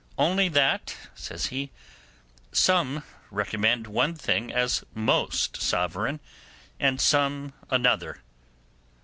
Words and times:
Only 0.17 0.49
that', 0.49 0.97
says 1.13 1.45
he, 1.53 1.69
'some 2.51 3.03
recommend 3.29 3.85
one 3.85 4.15
thing 4.15 4.51
as 4.51 4.83
most 4.95 5.61
sovereign, 5.61 6.19
and 6.79 6.99
some 6.99 7.53
another. 7.69 8.19